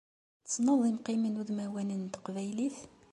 Tessneḍ 0.43 0.81
imqimen 0.91 1.39
udmawanen 1.41 2.01
n 2.03 2.09
teqbaylit? 2.13 2.77